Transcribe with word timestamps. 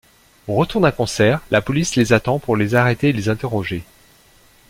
Au 0.47 0.55
retour 0.55 0.81
d'un 0.81 0.89
concert, 0.89 1.41
la 1.51 1.61
police 1.61 1.95
les 1.95 2.11
attend 2.11 2.39
pour 2.39 2.55
les 2.57 2.73
arrêter 2.73 3.09
et 3.09 3.13
les 3.13 3.29
interroger. 3.29 3.83